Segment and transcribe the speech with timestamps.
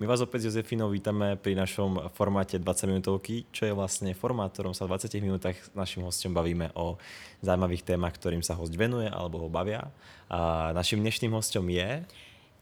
[0.00, 4.48] My vás opäť s Jozefinou vítame pri našom formáte 20 minútovky, čo je vlastne formát,
[4.48, 6.96] v ktorom sa v 20 minútach s našim hostom bavíme o
[7.44, 9.92] zaujímavých témach, ktorým sa host venuje alebo ho bavia.
[10.32, 12.08] A naším dnešným hostom je...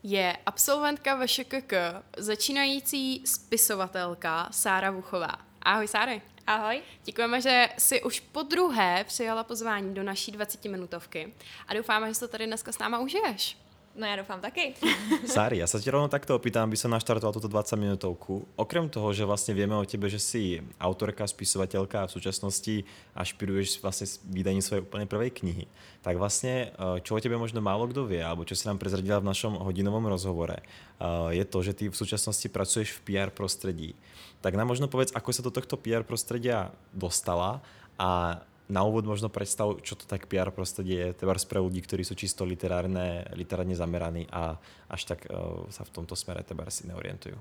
[0.03, 1.73] Je absolventka VŠKK,
[2.19, 5.39] začínající spisovatelka Sára Vuchová.
[5.63, 6.19] Ahoj Sáry.
[6.43, 6.83] Ahoj.
[7.05, 11.33] Děkujeme, že si už po druhé přijala pozvání do naší 20 minutovky
[11.69, 13.68] a doufáme, že to tady dneska s náma užiješ.
[13.99, 14.79] No ja dúfam taky.
[15.27, 18.47] Sári, ja sa ti rovno takto opýtam, aby som naštartoval túto 20 minútovku.
[18.55, 22.87] Okrem toho, že vlastne vieme o tebe, že si autorka, spisovateľka a v súčasnosti
[23.19, 25.67] ašpiruješ vlastne vydaním svojej úplne prvej knihy,
[26.07, 29.19] tak vlastne, eh, čo o tebe možno málo kto vie, alebo čo si nám prezradila
[29.19, 33.99] v našom hodinovom rozhovore, eh, je to, že ty v súčasnosti pracuješ v PR prostredí.
[34.47, 37.59] Tak nám možno povedz, ako sa do tohto PR prostredia dostala
[37.99, 42.05] a na úvod možno predstav, čo to tak PR prostredie je, teda pre ľudí, ktorí
[42.05, 44.61] sú čisto literárne, literárne zameraní a
[44.93, 47.37] až tak uh, sa v tomto smere teba si neorientujú.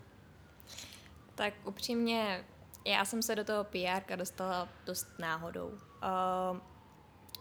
[1.35, 2.43] Tak upřímně,
[2.85, 5.67] já jsem se do toho PR dostala dost náhodou.
[5.67, 6.57] Uh,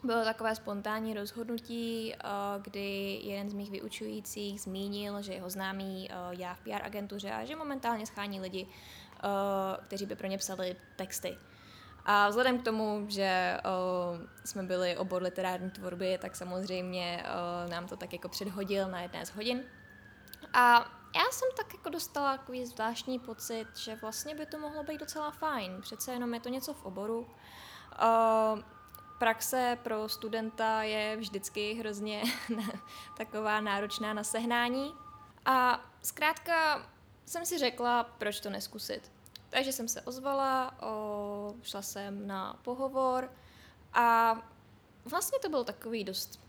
[0.05, 6.55] bylo takové spontánní rozhodnutí, uh, kdy jeden z mých vyučujících zmínil, že jeho známý já
[6.55, 8.67] v PR agentuře a že momentálně schání lidi,
[9.87, 11.39] kteří by pro ně psali texty.
[12.09, 17.87] A vzhledem k tomu, že uh, jsme byli obor literární tvorby, tak samozřejmě uh, nám
[17.87, 19.65] to tak jako předhodil na jedné z hodin.
[20.53, 20.75] A
[21.17, 25.31] já jsem tak jako dostala takový zvláštní pocit, že vlastně by to mohlo být docela
[25.31, 25.81] fajn.
[25.81, 27.19] Přece jenom je to něco v oboru.
[27.19, 28.61] Uh,
[29.19, 32.23] praxe pro studenta je vždycky hrozně
[33.17, 34.95] taková náročná na sehnání.
[35.45, 36.87] A zkrátka
[37.27, 39.16] jsem si řekla, proč to neskusit.
[39.51, 43.33] Takže jsem se ozvala, o, šla jsem na pohovor
[43.93, 44.37] a
[45.05, 46.41] vlastně to byl takový dost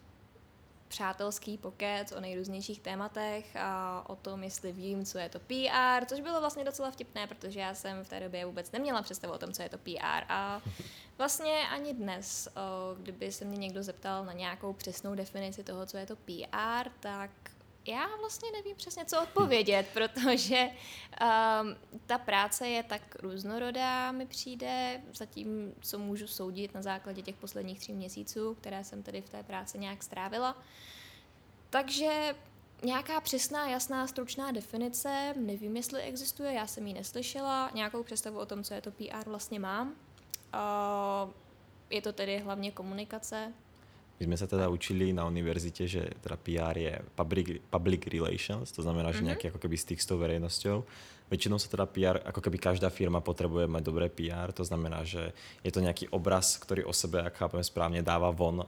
[0.88, 6.22] přátelský pokec o nejrůznějších tématech a o tom, jestli vím, co je to PR, což
[6.22, 9.52] bylo vlastně docela vtipné, protože já jsem v té době vůbec neměla představu o tom,
[9.52, 10.62] co je to PR a
[11.18, 12.48] vlastně ani dnes,
[12.98, 17.32] kdyby se mě někdo zeptal na nějakou přesnou definici toho, co je to PR, tak
[17.88, 21.76] já vlastně nevím přesně, co odpovědět, protože um,
[22.06, 27.80] ta práce je tak různorodá, mi přijde, zatím, co můžu soudit na základě těch posledních
[27.80, 30.58] tří měsíců, které jsem tedy v té práci nějak strávila.
[31.70, 32.36] Takže
[32.84, 38.46] nějaká přesná, jasná, stručná definice, nevím, jestli existuje, já jsem ji neslyšela, nějakou představu o
[38.46, 39.88] tom, co je to PR vlastně mám.
[40.54, 41.32] Uh,
[41.90, 43.54] je to tedy hlavně komunikace,
[44.18, 48.82] my sme sa teda učili na univerzite, že teda PR je public, public relations, to
[48.82, 49.30] znamená, že mm-hmm.
[49.30, 50.78] nejaký ako keby styk s tou verejnosťou.
[51.28, 55.36] Väčšinou sa teda PR, ako keby každá firma potrebuje mať dobré PR, to znamená, že
[55.62, 58.66] je to nejaký obraz, ktorý o sebe, ak chápem správne, dáva von uh,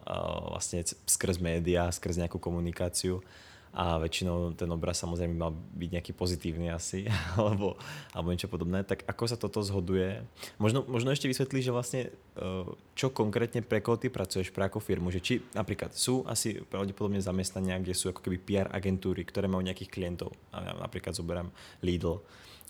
[0.54, 3.24] vlastne skrz média, skrz nejakú komunikáciu
[3.70, 7.06] a väčšinou ten obraz samozrejme mal byť nejaký pozitívny asi,
[7.40, 7.78] alebo,
[8.12, 8.82] alebo niečo podobné.
[8.82, 10.26] Tak ako sa toto zhoduje?
[10.58, 12.66] Možno, možno ešte vysvetlí, že vlastne eh,
[12.98, 15.14] čo konkrétne pre koho ty pracuješ, pre akú firmu?
[15.14, 19.62] Že či napríklad sú asi pravdepodobne zamestnania, kde sú ako keby PR agentúry, ktoré majú
[19.62, 20.34] nejakých klientov.
[20.54, 21.54] Napríklad zoberám
[21.86, 22.22] Lidl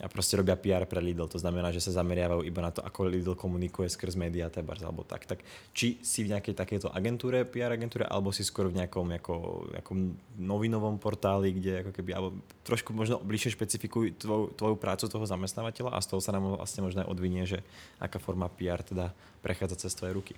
[0.08, 3.36] prostě robia PR pre Lidl, to znamená, že sa zameriavajú iba na to, ako Lidl
[3.36, 5.28] komunikuje skrz média, tebars, alebo tak.
[5.28, 5.44] Tak
[5.76, 9.36] či si v nejakej takéto agentúre, PR agentúre, alebo si skoro v nejakom jako,
[9.76, 9.92] jako
[10.40, 15.92] novinovom portáli, kde ako keby, alebo trošku možno bližšie špecifikuj tvoju, tvoju prácu toho zamestnávateľa
[15.92, 17.60] a z toho sa nám vlastne možno odvinie, že
[18.00, 19.12] aká forma PR teda
[19.44, 20.34] prechádza cez tvoje ruky.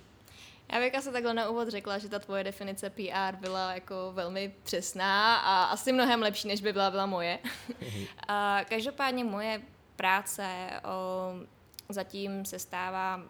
[0.72, 4.54] Já bych asi takhle na úvod řekla, že ta tvoje definice PR byla jako velmi
[4.62, 7.38] přesná a asi mnohem lepší, než by byla, byla moje.
[8.28, 9.62] a každopádně moje
[9.96, 13.22] práce o, zatím se stává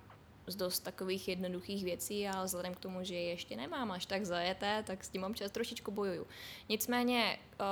[0.47, 4.25] z dost takových jednoduchých věcí a vzhledem k tomu, že je ještě nemám až tak
[4.25, 6.26] zajeté, tak s tím mám čas trošičku bojuju.
[6.69, 7.65] Nicméně o,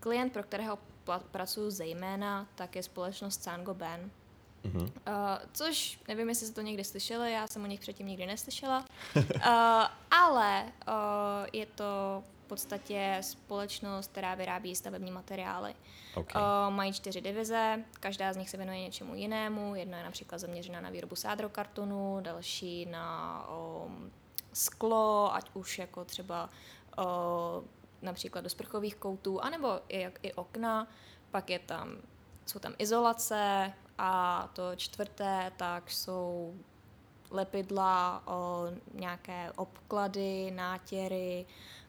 [0.00, 0.78] klient, pro kterého
[1.30, 4.10] pracuji zejména, tak je společnost Sango Ben,
[4.74, 4.88] Uh,
[5.52, 8.84] což nevím, jestli jste to někdy slyšeli, já jsem o nich předtím nikdy neslyšela,
[9.16, 9.22] uh,
[10.10, 10.94] ale uh,
[11.52, 15.74] je to v podstatě společnost, která vyrábí stavební materiály.
[16.14, 16.42] Okay.
[16.42, 19.74] Uh, mají čtyři divize, každá z nich se věnuje něčemu jinému.
[19.74, 24.10] Jedna je například zaměřená na výrobu sádrokartonu, další na um,
[24.52, 26.50] sklo, ať už jako třeba
[26.98, 27.04] uh,
[28.02, 30.88] například do sprchových koutů, anebo i, i okna.
[31.30, 31.96] Pak je tam,
[32.46, 36.54] jsou tam izolace, a to čtvrté, tak jsou
[37.30, 41.46] lepidla, o nějaké obklady, nátěry,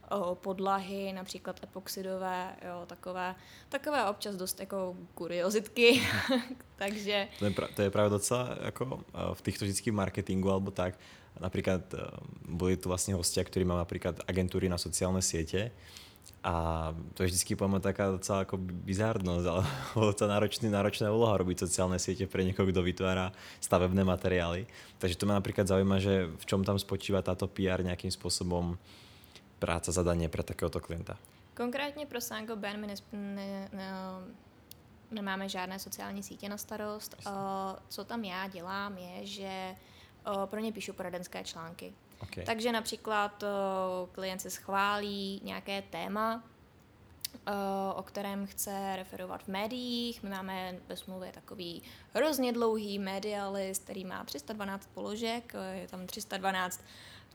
[0.09, 3.35] o podlahy, například epoxidové, jo, takové,
[3.69, 6.01] takové občas dost jako kuriozitky,
[6.75, 7.27] takže...
[7.39, 10.99] To je, pra, to je právě docela jako v týchto vždycky marketingu alebo tak,
[11.39, 11.81] například
[12.49, 15.71] byli tu vlastně hostia, ktorí majú napríklad agentúry na sociálne siete
[16.43, 16.53] A
[17.13, 19.63] to je vždycky poďme taká docela ako bizárnosť, ale
[20.15, 24.63] docela náročný, náročná úloha robiť sociálne siete pre niekoho, kto vytvára stavebné materiály.
[25.01, 28.79] Takže to ma napríklad zaujíma, že v čom tam spočíva táto PR nejakým spôsobom
[29.59, 31.17] práca, zadanie pre takéhoto klienta.
[31.57, 33.91] Konkrétně pro Sango Ben my ne, ne, ne,
[35.11, 37.15] nemáme žádné sociální sítě na starost.
[37.25, 37.31] Uh,
[37.89, 39.75] co tam já dělám je, že
[40.27, 41.93] uh, pro ně píšu poradenské články.
[42.19, 42.45] Okay.
[42.45, 46.43] Takže například uh, klient se schválí nějaké téma,
[47.95, 50.23] o kterém chce referovat v médiích.
[50.23, 51.83] My máme ve smlouvě takový
[52.13, 56.83] hrozně dlouhý medialist, který má 312 položek, je tam 312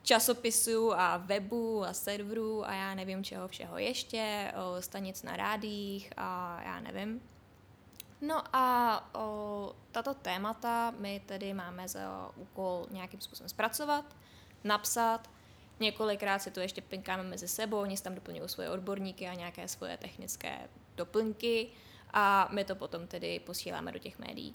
[0.03, 6.61] časopisů a webů a serverů a já nevím čeho všeho ještě, stanic na rádích a
[6.65, 7.23] já nevím.
[8.21, 14.05] No a o, tato témata my tedy máme za úkol nějakým způsobem zpracovat,
[14.65, 15.31] napsat,
[15.81, 19.69] několikrát si to ještě pinkáme mezi sebou, oni si tam doplňují svoje odborníky a nějaké
[19.69, 20.59] svoje technické
[20.97, 21.69] doplňky
[22.13, 24.55] a my to potom tedy posíláme do těch médií.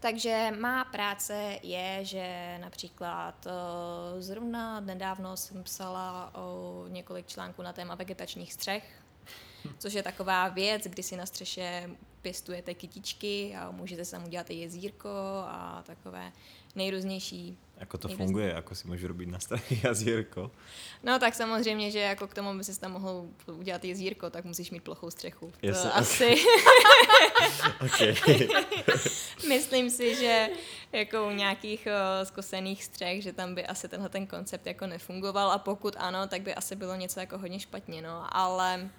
[0.00, 7.72] Takže má práce je, že například uh, zrovna nedávno jsem psala o několik článků na
[7.72, 9.02] téma vegetačních střech,
[9.78, 11.90] což je taková věc, kdy si na střeše
[12.22, 15.08] pěstujete kytičky a můžete se tam udělat i jezírko
[15.46, 16.32] a takové
[16.74, 20.50] nejrůznější Ako to funguje, ako si můžu robit na straně jezírko?
[21.02, 24.70] No tak samozřejmě, že jako k tomu, aby si tam mohl udělat jezírko, tak musíš
[24.70, 25.52] mít plochou střechu.
[25.62, 26.34] Yes, to asi.
[27.84, 28.14] okay.
[29.48, 30.48] Myslím si, že
[30.92, 35.52] jako u nějakých uh, zkosených střech, že tam by asi tenhle ten koncept jako nefungoval
[35.52, 38.90] a pokud ano, tak by asi bylo něco jako hodně špatně, no, ale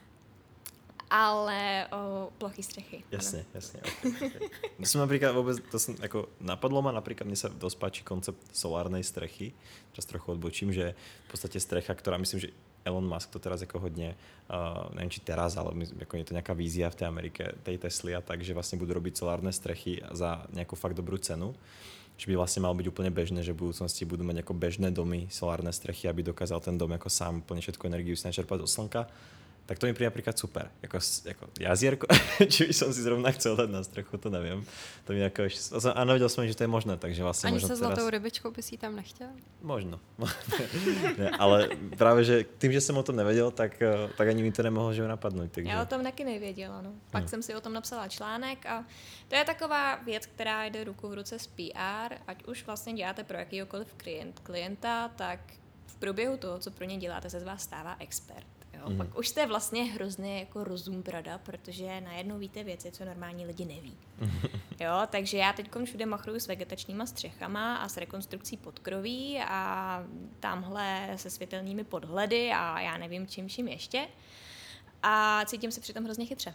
[1.09, 3.03] ale o plochy střechy.
[3.11, 3.49] Jasně, ano.
[3.53, 3.79] jasně.
[3.81, 8.39] Okay, som napríklad vôbec, to som, ako, napadlo ma napríklad, mne sa dosť páči koncept
[8.53, 9.51] solárnej strechy,
[9.91, 10.93] teraz trochu odbočím, že
[11.25, 12.49] v podstate strecha, ktorá myslím, že
[12.85, 14.15] Elon Musk to teraz ako hodně,
[14.49, 17.77] uh, neviem či teraz, ale my, ako je to nejaká vízia v tej Amerike, tej
[17.77, 21.57] Tesly a tak, že vlastne budú robiť solárne strechy za nejakú fakt dobrú cenu
[22.19, 25.31] že by vlastne malo byť úplne bežné, že v budúcnosti budú mať ako bežné domy,
[25.31, 29.01] solárne strechy, aby dokázal ten dom ako sám úplne všetku energiu si načerpať od slnka
[29.69, 30.73] tak to mi príde napríklad super.
[30.81, 32.07] Jako, jako jazierko,
[32.49, 34.65] či by som si zrovna chcel dať na strechu, to neviem.
[35.05, 37.69] To mi jako ešte, ano, videl som, že to je možné, takže vlastne Ani možno
[37.69, 38.17] se zlatou teraz...
[38.17, 39.29] rybičkou by si tam nechtěl?
[39.61, 40.01] Možno.
[41.21, 44.51] ne, ale právě, že tím, že jsem o tom nevěděl, tak, eh, tak ani mi
[44.51, 45.51] to nemohlo že napadnout.
[45.51, 45.69] Takže...
[45.69, 46.93] Já o tom taky nevěděla, no.
[47.11, 47.29] Pak hmm.
[47.29, 48.85] jsem si o tom napsala článek a
[49.27, 53.23] to je taková věc, která jde ruku v ruce s PR, ať už vlastně děláte
[53.23, 55.39] pro jakýkoliv klient, klienta, tak
[55.85, 58.58] v průběhu toho, co pro ně děláte, se z vás stává expert.
[58.79, 58.89] Jo?
[58.89, 58.97] Mm.
[58.97, 63.65] Pak už jste vlastně hrozně jako rozum brada, protože najednou víte věci, co normální lidi
[63.65, 63.97] neví.
[64.79, 70.03] jo, takže já teď všude machruju s vegetačníma střechama a s rekonstrukcí podkroví a
[70.39, 74.07] tamhle se světelnými podhledy a já nevím čím čím ještě.
[75.03, 76.53] A cítím se přitom hrozně chytře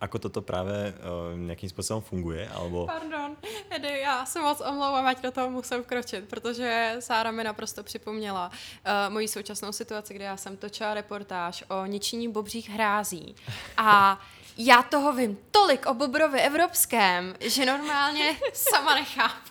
[0.00, 0.94] ako toto právě
[1.32, 2.48] uh, nějakým způsobem funguje?
[2.48, 2.86] Alebo...
[2.86, 3.36] Pardon,
[3.70, 8.48] Edy, já se moc omlouvám, ať do toho musím vkročit, protože Sára mi naprosto připomněla
[8.48, 13.34] uh, moji současnou situaci, kde já jsem točila reportáž o ničení bobřích hrází.
[13.76, 14.20] A
[14.58, 19.50] já toho vím tolik o bobrovi evropském, že normálně sama nechápu.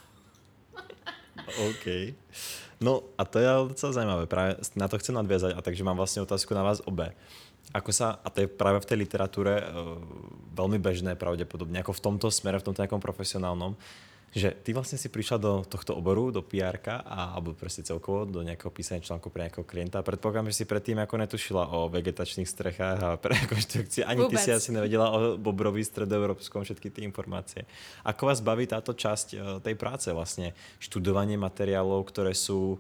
[1.69, 2.15] OK.
[2.81, 6.21] No a to je docela zajímavé, právě na to chci nadvězat a takže mám vlastně
[6.21, 7.13] otázku na vás obe.
[7.69, 9.97] Ako sa, a to je práve v tej literatúre uh,
[10.57, 13.77] veľmi bežné pravdepodobne, ako v tomto smere, v tomto nejakom profesionálnom,
[14.29, 18.45] že ty vlastne si prišla do tohto oboru, do pr a, alebo proste celkovo do
[18.45, 20.05] nejakého písania článku pre nejakého klienta.
[20.05, 24.05] Predpokladám, že si predtým ako netušila o vegetačných strechách a pre rekonstrukcii.
[24.05, 24.37] Ani Vôbec.
[24.37, 27.65] ty si asi nevedela o Bobrovi stredoeurópskom všetky tie informácie.
[28.05, 30.53] Ako vás baví táto časť uh, tej práce vlastne?
[30.77, 32.77] Študovanie materiálov, ktoré sú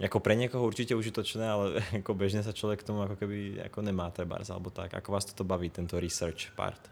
[0.00, 3.82] jako pre někoho určitě užitočné, ale jako běžně se člověk k tomu jako keby jako
[3.82, 4.94] nemá bars, alebo tak.
[4.94, 6.90] Ako vás toto baví, tento research part?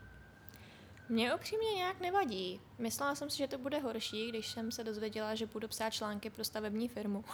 [1.08, 2.60] Mně upřímně nějak nevadí.
[2.78, 6.30] Myslela jsem si, že to bude horší, když jsem se dozvěděla, že budu psát články
[6.30, 7.24] pro stavební firmu.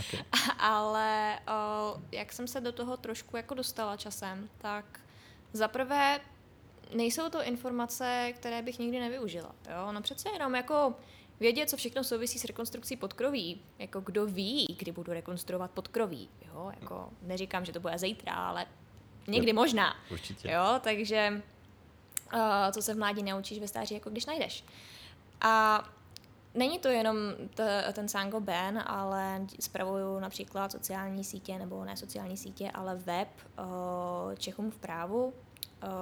[0.00, 0.20] Okay.
[0.58, 5.00] Ale o, jak jsem se do toho trošku jako dostala časem, tak
[5.52, 6.20] zaprvé
[6.94, 9.54] nejsou to informace, které bych nikdy nevyužila.
[9.70, 9.92] Jo?
[9.92, 10.94] No přece jenom jako
[11.42, 13.60] vědět, co všechno souvisí s rekonstrukcí podkroví.
[13.78, 16.28] Jako kdo ví, kdy budu rekonstruovat podkroví.
[16.46, 16.72] Jo?
[16.80, 18.66] Jako, neříkám, že to bude zítra, ale
[19.28, 19.96] někdy jo, možná.
[20.10, 20.50] Určitě.
[20.50, 20.80] Jo?
[20.80, 21.42] Takže
[22.34, 22.40] uh,
[22.72, 24.64] co se v mládí naučíš ve stáří, jako když najdeš.
[25.40, 25.84] A
[26.54, 27.16] Není to jenom
[27.54, 33.28] t- ten Sango Ben, ale spravuju například sociální sítě, nebo ne sociální sítě, ale web
[33.58, 33.64] uh,
[34.34, 35.32] Čechům v právu, uh,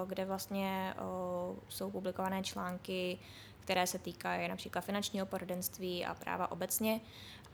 [0.09, 3.19] kde vlastně uh, jsou publikované články
[3.61, 7.01] které se týkají například finančního poradenství a práva obecně.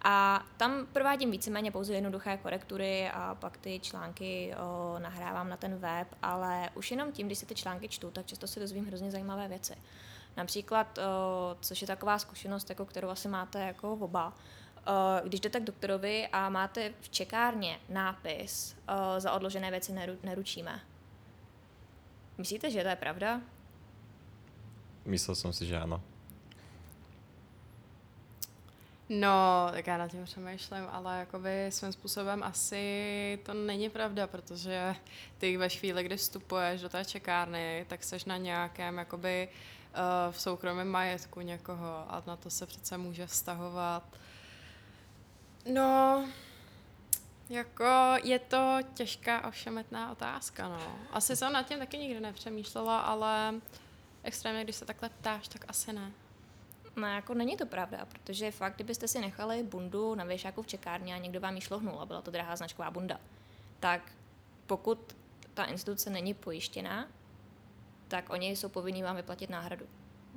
[0.05, 5.77] A tam provádím víceméně pouze jednoduché korektury a pak ty články o, nahrávám na ten
[5.77, 9.11] web, ale už jenom tím, když si ty články čtu, tak často si dozvím hrozně
[9.11, 9.75] zajímavé věci.
[10.37, 11.03] Například, o,
[11.61, 14.33] což je taková zkušenost, jako kterou asi máte jako oba,
[15.25, 18.77] když jdete k doktorovi a máte v čekárně nápis
[19.19, 20.81] za odložené věci neru, neručíme.
[22.39, 23.41] Myslíte, že to je pravda?
[25.07, 26.03] Myslel jsem si, že ano.
[29.09, 34.95] No, tak já na tím přemýšlím, ale jakoby svým způsobem asi to není pravda, protože
[35.39, 40.41] ty ve chvíli, kdy vstupuješ do té čekárny, tak seš na nějakém jakoby uh, v
[40.41, 44.03] soukromém majetku někoho a na to se přece může vztahovat.
[45.73, 46.25] No,
[47.49, 47.85] jako
[48.23, 50.99] je to těžká ošemetná otázka, no.
[51.13, 53.55] Asi jsem nad tím taky nikdy nepřemýšlela, ale
[54.27, 56.13] extrémně, když se takhle ptáš, tak asi ne.
[56.97, 61.15] No jako není to pravda, protože fakt, kdybyste si nechali bundu na věšáku v čekárně
[61.15, 63.21] a někdo vám ji šlohnul a byla to drahá značková bunda,
[63.81, 64.13] tak
[64.67, 65.17] pokud
[65.55, 67.09] ta instituce není pojištěná,
[68.09, 69.87] tak oni jsou povinni vám vyplatit náhradu.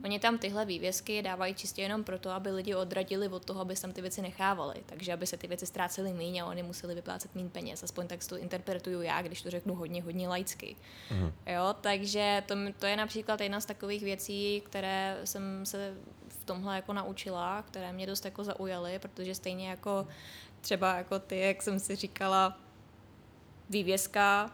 [0.03, 3.91] Oni tam tyhle vývězky dávají čistě jenom proto, aby lidi odradili od toho, aby tam
[3.91, 4.75] ty věci nechávali.
[4.85, 7.83] Takže aby se ty věci ztrácely méně a oni museli vyplácet méně peněz.
[7.83, 10.75] Aspoň tak to interpretuju já, když to řeknu hodně, hodně laicky.
[11.11, 11.31] Mm.
[11.45, 15.93] Jo, takže to, to je například jedna z takových věcí, které jsem se
[16.27, 20.07] v tomhle jako naučila, které mě dost jako zaujaly, protože stejně jako
[20.61, 22.57] třeba jako ty, jak jsem si říkala,
[23.69, 24.51] vývězka,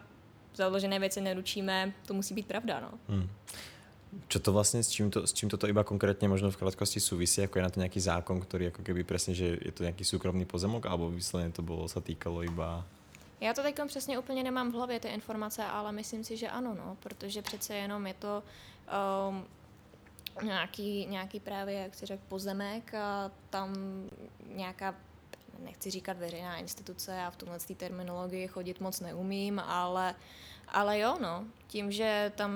[0.54, 3.14] založené věci neručíme, to musí být pravda, no.
[3.14, 3.30] Mm.
[4.26, 7.44] Čo to vlastne, s čím, to, s čím toto iba konkrétne možno v krátkosti súvisí,
[7.44, 10.48] ako je na to nejaký zákon, ktorý ako keby presne, že je to nejaký súkromný
[10.48, 12.84] pozemok, alebo vyslovene to bolo, sa týkalo iba...
[13.40, 16.74] Já to teď přesně úplně nemám v hlavě ty informace, ale myslím si, že ano,
[16.74, 18.42] no, protože přece jenom je to
[19.28, 19.44] um,
[20.42, 23.74] nějaký, nějaký právě, jak si řekl, pozemek a tam
[24.54, 24.94] nějaká
[25.64, 30.14] nechci říkat veřejná instituce, já v tomhle terminologii chodit moc neumím, ale
[30.68, 32.50] ale jo, no, tím, že tam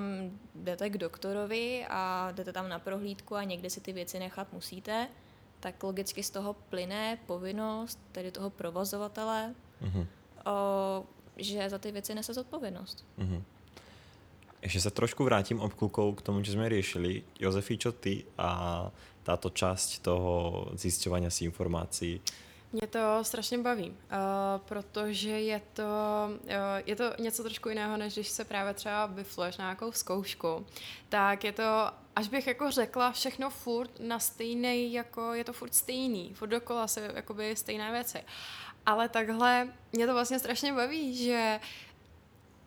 [0.55, 5.07] jdete k doktorovi a jdete tam na prohlídku a někde si ty věci nechat musíte,
[5.59, 10.07] tak logicky z toho plyne povinnost tedy toho provozovatele, uh-huh.
[10.45, 11.05] o,
[11.37, 13.05] že za ty věci nese zodpovědnost.
[13.19, 13.43] Uh-huh.
[14.61, 17.23] Ještě se trošku vrátím obklukou k tomu, čo jsme riešili.
[17.39, 18.91] Jozefi, čo ty a
[19.23, 22.21] táto časť toho zisťovania si informácií
[22.71, 23.95] mě to strašně baví, uh,
[24.65, 25.83] protože je to,
[26.43, 26.49] uh,
[26.85, 30.65] je to něco trošku jiného, než když se právě třeba vyfluješ na nějakou zkoušku.
[31.09, 35.75] Tak je to, až bych jako řekla, všechno furt na stejný, jako je to furt
[35.75, 38.23] stejný, furt dokola se jakoby stejné věci.
[38.85, 41.59] Ale takhle mě to vlastně strašně baví, že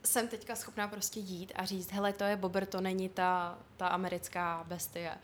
[0.05, 3.87] jsem teďka schopná prostě jít a říct, hele, to je Bobber, to není ta, ta
[3.87, 5.15] americká bestie.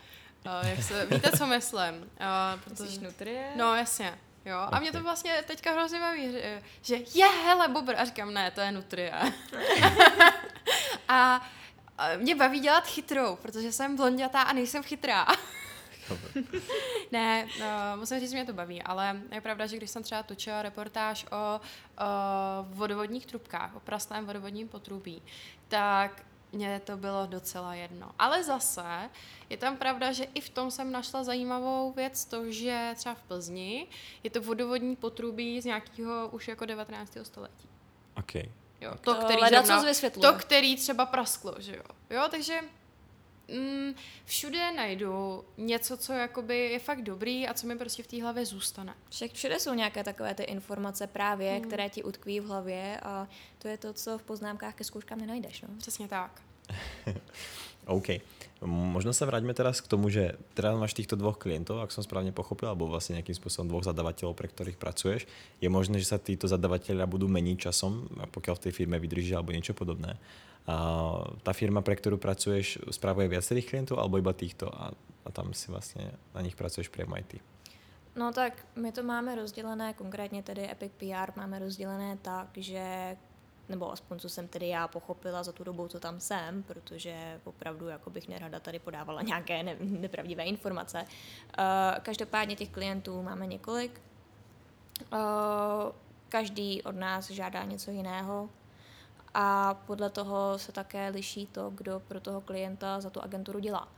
[0.46, 1.94] Uh, jak se, víte, co myslím?
[1.94, 3.52] Uh, protože, nutrie?
[3.56, 4.18] No, jasně.
[4.44, 4.80] Jo, a okay.
[4.80, 6.36] mě to vlastně teďka hrozně baví,
[6.82, 7.94] že, je, hele, bobr.
[7.96, 9.22] A říkám, ne, to je nutria.
[11.08, 11.48] a,
[11.98, 15.26] a mě baví dělat chytrou, protože jsem blondětá a nejsem chytrá.
[17.12, 17.66] ne, no,
[17.96, 21.26] musím říct, že mě to baví, ale je pravda, že když jsem třeba točila reportáž
[21.30, 21.60] o, o
[22.62, 25.22] vodovodních trubkách, o prastém vodovodním potrubí,
[25.68, 28.10] tak mně to bylo docela jedno.
[28.18, 29.10] Ale zase
[29.50, 33.22] je tam pravda, že i v tom jsem našla zajímavou věc, to, že třeba v
[33.22, 33.86] Plzni
[34.22, 37.16] je to vodovodní potrubí z nějakého už jako 19.
[37.22, 37.68] století.
[38.16, 38.34] OK.
[38.80, 39.82] Jo, to, to který, zrovna,
[40.20, 41.82] to, který třeba prasklo, že jo.
[42.10, 42.60] Jo, takže
[43.52, 48.22] mm, všude najdu něco, co jakoby je fakt dobrý a co mi prostě v té
[48.22, 48.94] hlavě zůstane.
[49.10, 51.60] Však všude jsou nějaké takové ty informace právě, mm.
[51.60, 53.28] které ti utkví v hlavě a
[53.58, 55.62] to je to, co v poznámkách ke zkouškám nenajdeš.
[55.62, 55.68] No?
[55.78, 56.42] Přesně tak.
[57.90, 58.22] OK.
[58.68, 62.28] Možno sa vráťme teraz k tomu, že teraz máš týchto dvoch klientov, ak som správne
[62.28, 65.24] pochopil, alebo vlastne nejakým spôsobom dvoch zadavateľov, pre ktorých pracuješ.
[65.64, 69.56] Je možné, že sa títo zadavatelia budú meniť časom, pokiaľ v tej firme vydrží alebo
[69.56, 70.20] niečo podobné.
[70.68, 70.76] A
[71.40, 74.92] tá firma, pre ktorú pracuješ, spravuje viacerých klientov alebo iba týchto a,
[75.24, 77.40] a tam si vlastně na nich pracuješ aj ty?
[78.16, 83.16] No tak my to máme rozdělené, konkrétně tedy Epic PR máme rozdělené tak, že
[83.70, 87.88] nebo aspoň co jsem tedy já pochopila za tu dobu, co tam jsem, protože opravdu
[87.88, 90.98] jako bych nerada tady podávala nějaké ne, nepravdivé informace.
[91.02, 91.64] Uh,
[92.02, 94.00] každopádně těch klientů máme několik.
[95.12, 95.18] Uh,
[96.28, 98.50] každý od nás žádá něco jiného
[99.34, 103.88] a podle toho se také liší to, kdo pro toho klienta za tu agenturu dělá.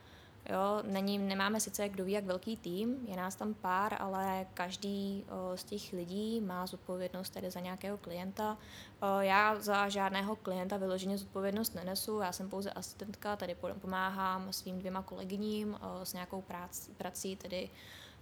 [0.50, 5.24] Jo, není, nemáme sice kdo ví jak velký tým, je nás tam pár, ale každý
[5.28, 8.58] o, z těch lidí má zodpovědnost tedy za nějakého klienta.
[9.00, 14.78] O, já za žádného klienta vyloženě zodpovědnost nenesu, já jsem pouze asistentka, tady pomáhám svým
[14.78, 17.70] dvěma kolegyním o, s nějakou prací, prací, tedy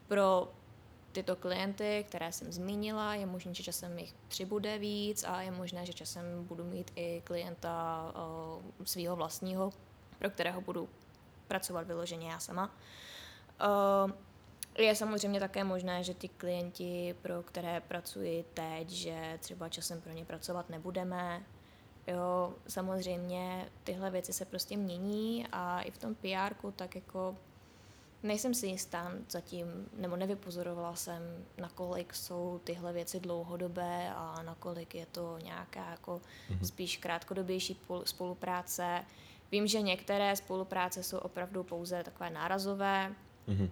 [0.09, 0.53] pro
[1.13, 5.87] tyto klienty, které jsem zmínila, je možné, že časem jich přibude víc a je možné,
[5.87, 8.13] že časem budu mít i klienta
[8.85, 9.73] svého vlastního,
[10.19, 10.89] pro kterého budu
[11.51, 12.71] pracovat vyloženě já sama.
[14.07, 14.11] Uh,
[14.79, 20.13] je samozřejmě také možné, že ty klienti, pro které pracuji teď, že třeba časem pro
[20.13, 21.43] ně pracovat nebudeme.
[22.07, 27.37] Jo, samozřejmě tyhle věci se prostě mění a i v tom pr tak jako
[28.23, 29.67] nejsem si jistá zatím,
[29.97, 31.23] nebo nevypozorovala jsem,
[31.59, 36.67] nakolik jsou tyhle věci dlouhodobé a nakolik je to nějaká jako mm-hmm.
[36.67, 39.05] spíš krátkodobější spolupráce.
[39.53, 43.15] Vím, že některé spolupráce jsou opravdu pouze takové nárazové.
[43.49, 43.71] Mm-hmm.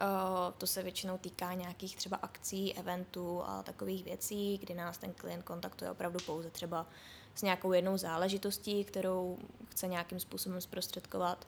[0.00, 5.12] Uh, to se většinou týká nějakých třeba akcí, eventů a takových věcí, kdy nás ten
[5.12, 6.86] klient kontaktuje opravdu pouze třeba
[7.34, 11.46] s nějakou jednou záležitostí, kterou chce nějakým způsobem zprostředkovat.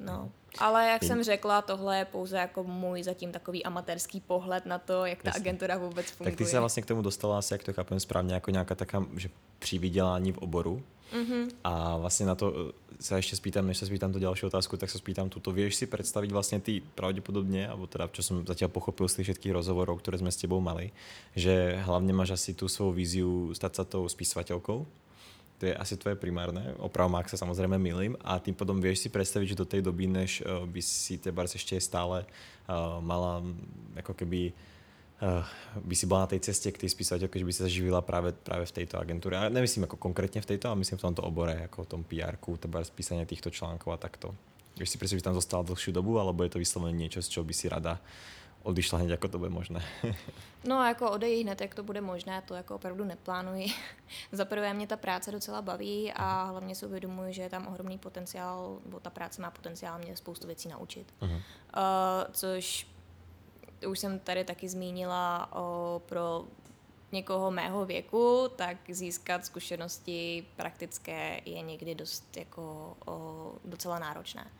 [0.00, 4.78] No, ale jak jsem řekla, tohle je pouze jako můj zatím takový amatérský pohled na
[4.78, 5.40] to, jak ta Jasně.
[5.40, 6.32] agentura vůbec funguje.
[6.32, 9.06] Tak ty se vlastně k tomu dostala asi, jak to chápem správně, jako nějaká taká,
[9.16, 10.82] že přivydělání v oboru.
[11.12, 11.48] Mm-hmm.
[11.64, 14.90] A vlastně na to eh, se ještě spýtam, než se spýtam tu další otázku, tak
[14.90, 15.52] se spýtam tuto.
[15.52, 19.52] Vieš si představit vlastně ty pravděpodobně, alebo teda, čo jsem zatím pochopil z těch všetkých
[19.52, 20.90] rozhovorů, které jsme s tebou mali,
[21.36, 24.86] že hlavně máš asi tu svou víziu stát se tou spisovateľkou?
[25.62, 29.08] To je asi tvoje primárne, opravom ak sa samozrejme milím a tým potom vieš si
[29.08, 32.26] predstaviť, že do tej doby, než uh, by si teba ešte stále
[32.66, 33.38] uh, mala
[33.94, 34.50] ako keby
[35.22, 35.46] uh,
[35.78, 38.66] by si bola na tej ceste k tej spisovateľke, že by sa živila práve, práve
[38.66, 39.38] v tejto agentúre.
[39.38, 42.58] A nemyslím ako konkrétne v tejto, ale myslím v tomto obore, ako v tom PR-ku,
[42.58, 44.34] teda spísanie týchto článkov a takto.
[44.74, 47.46] Vieš si predstaviť, že tam zostala dlhšiu dobu, alebo je to vyslovene niečo, z čoho
[47.46, 48.02] by si rada
[48.64, 49.84] odišla hned, jako to bude možné.
[50.64, 53.66] no jako odejít hned, jak to bude možné, to jako opravdu neplánuji.
[54.32, 57.98] Za prvé mě ta práce docela baví a hlavně si uvědomuji, že je tam ohromný
[57.98, 61.14] potenciál, nebo ta práce má potenciál mě spoustu věcí naučit.
[61.20, 61.34] Uh-huh.
[61.34, 61.40] Uh,
[62.32, 62.86] což
[63.86, 66.44] už jsem tady taky zmínila o, pro
[67.12, 74.50] někoho mého věku, tak získat zkušenosti praktické je někdy dost jako o, docela náročné.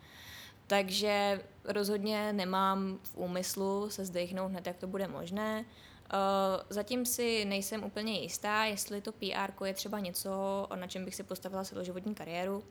[0.67, 5.65] Takže rozhodně nemám v úmyslu se zdechnout hned, jak to bude možné.
[6.13, 11.15] Uh, zatím si nejsem úplně jistá, jestli to PR je třeba něco, na čem bych
[11.15, 12.65] si postavila celoživotní kariéru,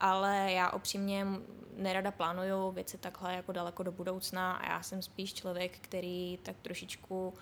[0.00, 1.26] ale já upřímně
[1.76, 6.56] nerada plánuju věci takhle jako daleko do budoucna a já jsem spíš člověk, který tak
[6.62, 7.34] trošičku um,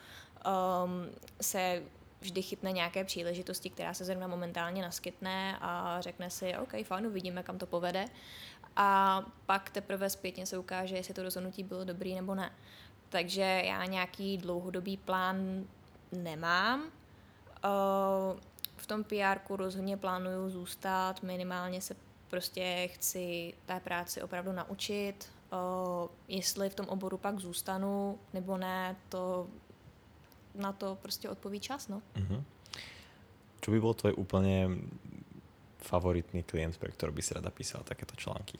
[1.40, 1.82] se
[2.20, 7.42] vždy chytne nějaké příležitosti, která se zrovna momentálně naskytne a řekne si, OK, fajn, uvidíme,
[7.42, 8.06] kam to povede
[8.76, 12.52] a pak teprve zpětně se ukáže, jestli to rozhodnutí bylo dobrý nebo ne.
[13.08, 15.64] Takže já nějaký dlouhodobý plán
[16.12, 16.82] nemám.
[18.76, 21.96] V tom pr rozhodně plánuju zůstat, minimálně se
[22.28, 25.28] prostě chci té práci opravdu naučit.
[26.28, 29.46] Jestli v tom oboru pak zůstanu nebo ne, to
[30.54, 31.88] na to prostě odpoví čas.
[31.88, 32.02] No.
[32.16, 32.42] Uh-huh.
[33.60, 34.68] Čo by byl tvoj úplně
[35.82, 38.58] favoritný klient, pre ktorý by si rada písala takéto články?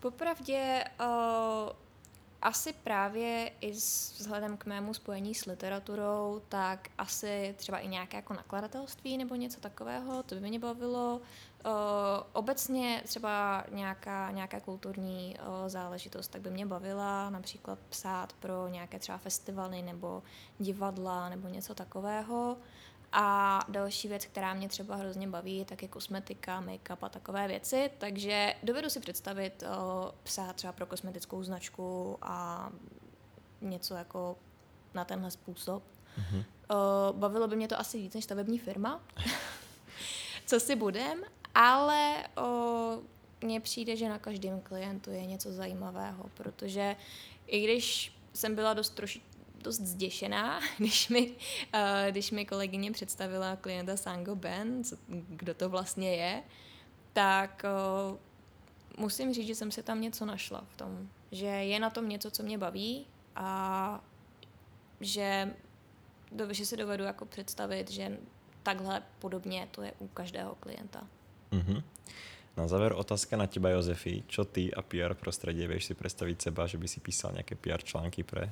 [0.00, 1.72] Popravdě uh,
[2.42, 8.34] asi právě i vzhledem k mému spojení s literaturou, tak asi třeba i nějaké jako
[8.34, 11.20] nakladatelství nebo něco takového, to by mě bavilo.
[11.66, 11.72] Uh,
[12.32, 18.98] obecně třeba nějaká, nějaká kulturní uh, záležitost, tak by mě bavila například psát pro nějaké
[18.98, 20.22] třeba festivaly nebo
[20.58, 22.56] divadla nebo něco takového.
[23.12, 27.90] A další věc, která mě třeba hrozně baví, tak je kosmetika, make-up a takové věci.
[27.98, 32.68] Takže dovedu si představit uh, psát třeba pro kosmetickou značku a
[33.60, 34.36] něco jako
[34.94, 35.82] na tenhle způsob.
[36.18, 36.44] Mm-hmm.
[36.70, 39.00] Uh, bavilo by mě to asi víc než stavební firma.
[40.46, 41.22] Co si budem,
[41.54, 43.04] ale uh,
[43.40, 46.96] mně přijde, že na každém klientu je něco zajímavého, protože
[47.46, 49.22] i když jsem byla dost troši,
[49.68, 54.96] dost zděšená, když mi, uh, když mi kolegyně představila klienta Sango Ben, co,
[55.28, 56.42] kdo to vlastně je,
[57.12, 58.16] tak uh,
[58.96, 62.30] musím říct, že jsem si tam něco našla v tom, že je na tom něco,
[62.30, 64.00] co mě baví a
[65.00, 65.52] že,
[66.50, 68.18] že si dovedu jako představit, že
[68.62, 71.06] takhle podobně to je u každého klienta.
[71.52, 71.82] Mm-hmm.
[72.56, 74.24] Na záver otázka na teba, Jozefi.
[74.26, 77.82] Čo ty a PR prostředí, vieš si představit seba, že by si písal nějaké PR
[77.82, 78.50] články pre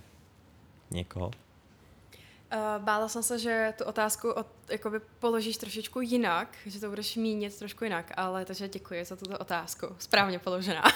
[0.90, 1.26] někoho?
[1.26, 7.16] Uh, bála jsem se, že tu otázku od, jakoby položíš trošičku jinak, že to budeš
[7.16, 9.86] mínit trošku jinak, ale takže děkuji za tuto otázku.
[9.98, 10.82] Správně položená.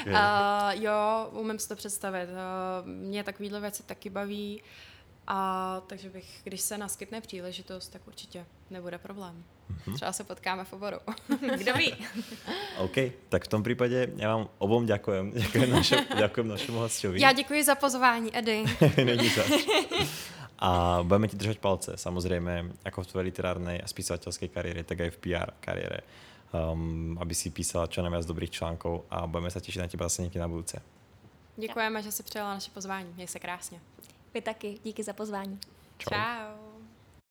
[0.00, 0.12] Okay.
[0.12, 2.28] uh, jo, umím si to představit.
[2.30, 4.62] Uh, mě takovýhle věci taky baví.
[5.26, 9.44] A takže bych, když se naskytne příležitost, tak určitě nebude problém.
[9.70, 9.94] Mm-hmm.
[9.94, 10.96] Třeba se potkáme v oboru.
[11.56, 11.94] Kdo ví?
[12.78, 12.96] OK,
[13.28, 15.32] tak v tom případě já vám obom děkujem.
[15.34, 17.20] Děkujem, našem, děkujem našemu hostovi.
[17.20, 18.64] Já děkuji za pozvání, Edy.
[19.04, 19.50] Není zač.
[20.58, 25.10] A budeme ti držet palce, samozřejmě, jako v tvé literárnej a spisovatelské kariéře, tak i
[25.10, 25.98] v PR kariére.
[26.72, 30.22] Um, aby si písala čo najviac dobrých článkov a budeme se těšit na teba zase
[30.22, 30.82] někdy na budouce.
[31.56, 33.12] Děkujeme, že jsi přijala naše pozvání.
[33.14, 33.80] Měj se krásně.
[34.36, 35.58] Vy taky, díky za pozvání.
[35.98, 36.10] Čau.
[36.10, 36.65] Čau.